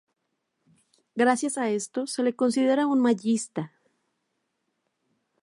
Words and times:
Gracias 1.13 1.59
a 1.59 1.69
esto, 1.69 2.07
se 2.07 2.23
le 2.23 2.35
considera 2.35 2.87
un 2.87 3.01
mayista. 3.03 3.71